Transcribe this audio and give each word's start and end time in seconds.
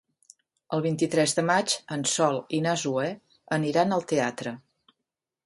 El 0.77 0.81
vint-i-tres 0.85 1.35
de 1.39 1.43
maig 1.49 1.75
en 1.97 2.07
Sol 2.13 2.41
i 2.59 2.63
na 2.69 2.75
Zoè 2.85 3.07
aniran 3.61 3.95
al 4.01 4.09
teatre. 4.15 4.57